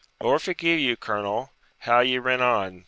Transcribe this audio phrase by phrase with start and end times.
[0.19, 2.79] 'Lord forgie you, colonel, how ye rin on!